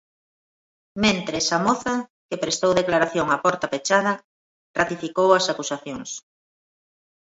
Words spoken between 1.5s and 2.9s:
a moza, que prestou